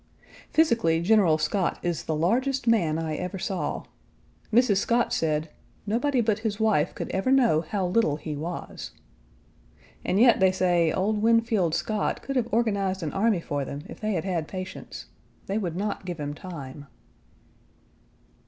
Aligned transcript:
Physically 0.49 0.99
General 0.99 1.37
Scott 1.37 1.77
is 1.83 2.05
the 2.05 2.15
largest 2.15 2.65
man 2.65 2.97
I 2.97 3.15
ever 3.17 3.37
saw. 3.37 3.83
Mrs. 4.51 4.77
Scott 4.77 5.13
said, 5.13 5.49
"nobody 5.85 6.21
but 6.21 6.39
his 6.39 6.59
wife 6.59 6.95
could 6.95 7.07
ever 7.09 7.31
know 7.31 7.61
how 7.61 7.85
little 7.85 8.15
he 8.15 8.35
was." 8.35 8.93
And 10.03 10.19
yet 10.19 10.39
they 10.39 10.51
say, 10.51 10.91
old 10.91 11.21
Winfield 11.21 11.75
Scott 11.75 12.23
could 12.23 12.35
have 12.35 12.51
organized 12.51 13.03
an 13.03 13.13
army 13.13 13.41
for 13.41 13.63
them 13.63 13.83
if 13.85 13.99
they 13.99 14.13
had 14.13 14.25
had 14.25 14.47
patience. 14.47 15.05
They 15.45 15.59
would 15.59 15.75
not 15.75 16.03
give 16.03 16.19
him 16.19 16.33
time. 16.33 16.87